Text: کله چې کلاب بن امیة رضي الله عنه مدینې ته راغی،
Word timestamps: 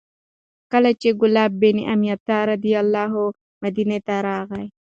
کله 0.71 0.91
چې 1.01 1.09
کلاب 1.19 1.51
بن 1.61 1.77
امیة 1.93 2.29
رضي 2.51 2.73
الله 2.83 3.11
عنه 3.25 3.35
مدینې 3.63 3.99
ته 4.07 4.15
راغی، 4.27 4.65